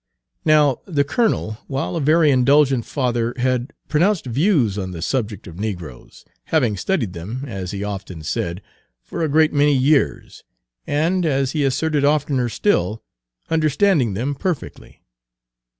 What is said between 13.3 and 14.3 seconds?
understanding